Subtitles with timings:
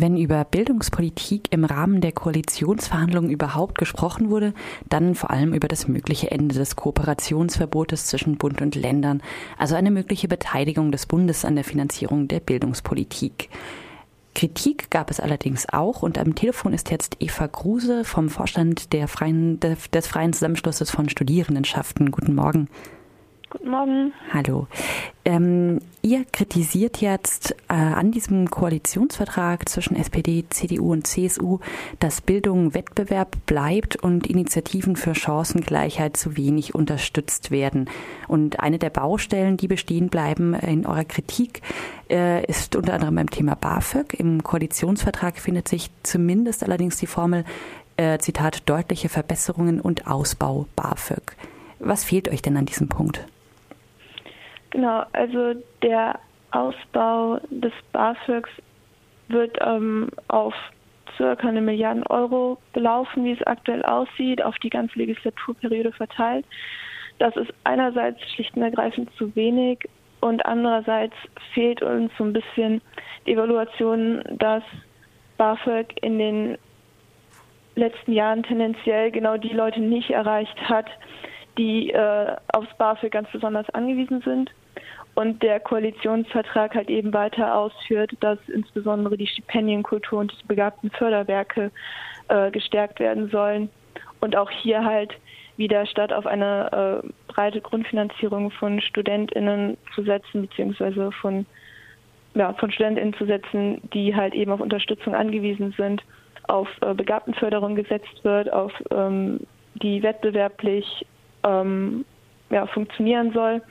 [0.00, 4.54] Wenn über Bildungspolitik im Rahmen der Koalitionsverhandlungen überhaupt gesprochen wurde,
[4.88, 9.20] dann vor allem über das mögliche Ende des Kooperationsverbotes zwischen Bund und Ländern,
[9.56, 13.48] also eine mögliche Beteiligung des Bundes an der Finanzierung der Bildungspolitik.
[14.36, 19.08] Kritik gab es allerdings auch und am Telefon ist jetzt Eva Gruse vom Vorstand der
[19.08, 22.12] freien, des Freien Zusammenschlusses von Studierendenschaften.
[22.12, 22.68] Guten Morgen.
[23.50, 24.12] Guten Morgen.
[24.30, 24.66] Hallo.
[25.24, 31.58] Ähm, ihr kritisiert jetzt äh, an diesem Koalitionsvertrag zwischen SPD, CDU und CSU,
[31.98, 37.88] dass Bildung Wettbewerb bleibt und Initiativen für Chancengleichheit zu wenig unterstützt werden.
[38.26, 41.62] Und eine der Baustellen, die bestehen bleiben in eurer Kritik,
[42.10, 44.12] äh, ist unter anderem beim Thema BAföG.
[44.12, 47.46] Im Koalitionsvertrag findet sich zumindest allerdings die Formel,
[47.96, 51.34] äh, Zitat, deutliche Verbesserungen und Ausbau BAföG.
[51.78, 53.26] Was fehlt euch denn an diesem Punkt?
[54.70, 56.18] Genau, also der
[56.50, 58.50] Ausbau des BAföGs
[59.28, 60.54] wird ähm, auf
[61.16, 66.46] circa eine Milliarde Euro belaufen, wie es aktuell aussieht, auf die ganze Legislaturperiode verteilt.
[67.18, 69.88] Das ist einerseits schlicht und ergreifend zu wenig
[70.20, 71.14] und andererseits
[71.52, 72.80] fehlt uns so ein bisschen
[73.26, 74.62] die Evaluation, dass
[75.36, 76.58] BAföG in den
[77.74, 80.86] letzten Jahren tendenziell genau die Leute nicht erreicht hat,
[81.58, 84.50] die äh, aufs BAföG ganz besonders angewiesen sind.
[85.14, 91.72] Und der Koalitionsvertrag halt eben weiter ausführt, dass insbesondere die Stipendienkultur und die begabten Förderwerke
[92.28, 93.68] äh, gestärkt werden sollen.
[94.20, 95.12] Und auch hier halt
[95.56, 101.46] wieder statt auf eine äh, breite Grundfinanzierung von StudentInnen zu setzen, beziehungsweise von,
[102.34, 106.00] ja, von StudentInnen zu setzen, die halt eben auf Unterstützung angewiesen sind,
[106.44, 109.40] auf äh, Begabtenförderung gesetzt wird, auf ähm,
[109.74, 111.04] die wettbewerblich
[111.48, 112.04] ähm,
[112.50, 113.62] ja, funktionieren soll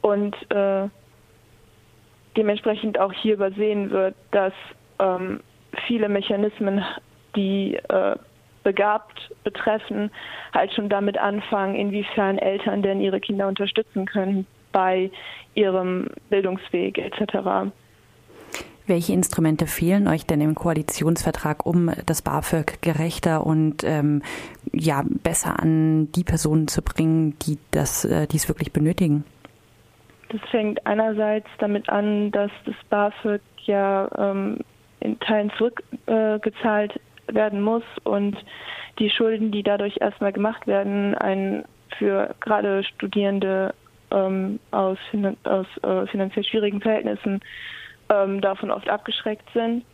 [0.00, 0.88] und äh,
[2.36, 4.52] dementsprechend auch hier übersehen wird, dass
[4.98, 5.40] ähm,
[5.86, 6.84] viele Mechanismen,
[7.36, 8.16] die äh,
[8.62, 10.10] begabt betreffen,
[10.54, 15.10] halt schon damit anfangen, inwiefern Eltern denn ihre Kinder unterstützen können bei
[15.54, 17.72] ihrem Bildungsweg etc.
[18.86, 24.22] Welche Instrumente fehlen euch denn im Koalitionsvertrag, um das BAföG gerechter und ähm,
[24.72, 29.24] ja besser an die Personen zu bringen, die das, äh, die es wirklich benötigen?
[30.30, 34.58] Das fängt einerseits damit an, dass das BAföG ja ähm,
[35.00, 36.96] in Teilen zurückgezahlt
[37.28, 38.36] äh, werden muss und
[38.98, 41.64] die Schulden, die dadurch erstmal gemacht werden, ein
[41.98, 43.74] für gerade Studierende
[44.10, 44.98] ähm, aus,
[45.44, 47.40] aus äh, finanziell schwierigen Verhältnissen
[48.12, 49.84] ähm, davon oft abgeschreckt sind,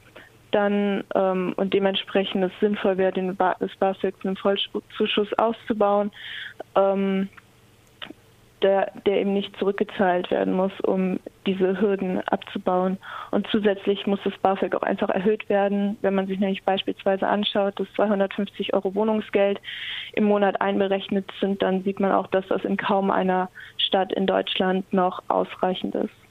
[0.51, 6.11] dann ähm, und dementsprechend es sinnvoll wäre, den ba das BAföG einen Vollzuschuss auszubauen,
[6.75, 7.29] ähm,
[8.63, 12.99] der, der eben nicht zurückgezahlt werden muss, um diese Hürden abzubauen.
[13.31, 15.97] Und zusätzlich muss das BAföG auch einfach erhöht werden.
[16.01, 19.61] Wenn man sich nämlich beispielsweise anschaut, dass 250 Euro Wohnungsgeld
[20.15, 24.27] im Monat einberechnet sind, dann sieht man auch, dass das in kaum einer Stadt in
[24.27, 26.28] Deutschland noch ausreichend ist.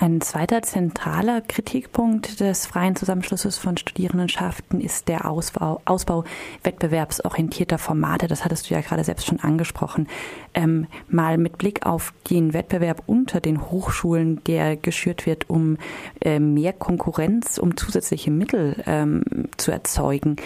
[0.00, 6.24] Ein zweiter zentraler Kritikpunkt des freien Zusammenschlusses von Studierendenschaften ist der Ausbau, Ausbau
[6.62, 8.26] wettbewerbsorientierter Formate.
[8.26, 10.08] Das hattest du ja gerade selbst schon angesprochen.
[10.54, 15.76] Ähm, mal mit Blick auf den Wettbewerb unter den Hochschulen, der geschürt wird, um
[16.22, 19.22] äh, mehr Konkurrenz, um zusätzliche Mittel ähm,
[19.58, 20.36] zu erzeugen.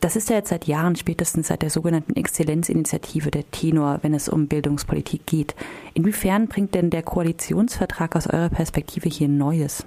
[0.00, 4.30] Das ist ja jetzt seit Jahren, spätestens seit der sogenannten Exzellenzinitiative der Tenor, wenn es
[4.30, 5.54] um Bildungspolitik geht.
[5.92, 9.86] Inwiefern bringt denn der Koalitionsvertrag aus eurer Perspektive hier Neues?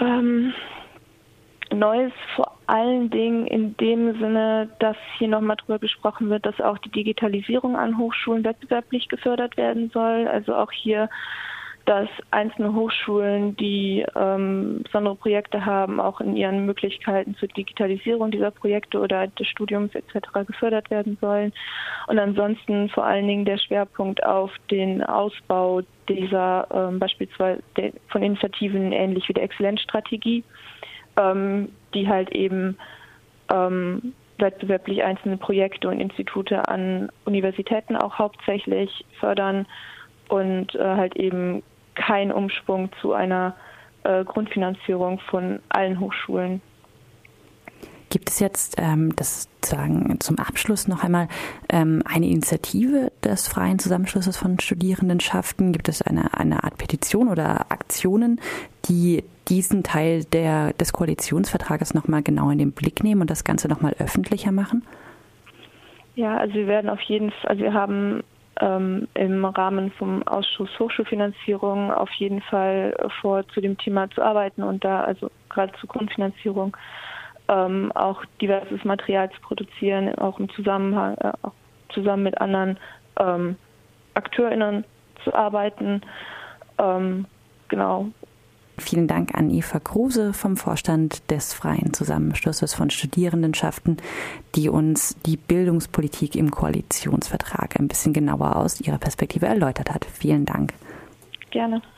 [0.00, 0.54] Ähm,
[1.70, 6.78] Neues vor allen Dingen in dem Sinne, dass hier nochmal drüber gesprochen wird, dass auch
[6.78, 10.28] die Digitalisierung an Hochschulen wettbewerblich gefördert werden soll.
[10.28, 11.10] Also auch hier
[11.84, 18.50] dass einzelne Hochschulen, die ähm, besondere Projekte haben, auch in ihren Möglichkeiten zur Digitalisierung dieser
[18.52, 20.46] Projekte oder des Studiums etc.
[20.46, 21.52] gefördert werden sollen.
[22.06, 27.62] Und ansonsten vor allen Dingen der Schwerpunkt auf den Ausbau dieser ähm, beispielsweise
[28.08, 30.44] von Initiativen ähnlich wie der Exzellenzstrategie,
[31.16, 32.76] ähm, die halt eben
[33.52, 39.66] ähm, wettbewerblich einzelne Projekte und Institute an Universitäten auch hauptsächlich fördern
[40.28, 41.62] und äh, halt eben
[41.94, 43.54] kein Umschwung zu einer
[44.04, 46.60] äh, Grundfinanzierung von allen Hochschulen.
[48.12, 51.28] Gibt es jetzt, ähm, das sagen zum Abschluss noch einmal,
[51.70, 55.72] ähm, eine Initiative des freien Zusammenschlusses von Studierendenschaften?
[55.72, 58.38] Gibt es eine, eine Art Petition oder Aktionen,
[58.86, 63.44] die diesen Teil der, des Koalitionsvertrages noch mal genau in den Blick nehmen und das
[63.44, 64.84] Ganze noch mal öffentlicher machen?
[66.14, 68.22] Ja, also wir werden auf jeden Fall, also wir haben
[68.60, 74.62] ähm, im Rahmen vom Ausschuss Hochschulfinanzierung auf jeden Fall vor, zu dem Thema zu arbeiten
[74.62, 76.76] und da also gerade zur Grundfinanzierung
[77.48, 81.52] ähm, auch diverses Material zu produzieren, auch im Zusammenhang, äh, auch
[81.90, 82.78] zusammen mit anderen
[83.18, 83.56] ähm,
[84.14, 84.84] AkteurInnen
[85.24, 86.02] zu arbeiten.
[86.78, 87.26] Ähm,
[87.68, 88.08] genau.
[88.82, 93.98] Vielen Dank an Eva Kruse vom Vorstand des Freien Zusammenschlusses von Studierendenschaften,
[94.54, 100.04] die uns die Bildungspolitik im Koalitionsvertrag ein bisschen genauer aus ihrer Perspektive erläutert hat.
[100.04, 100.74] Vielen Dank.
[101.50, 101.82] Gerne.